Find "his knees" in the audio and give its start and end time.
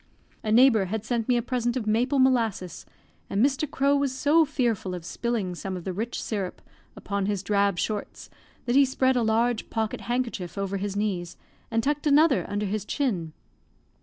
10.77-11.37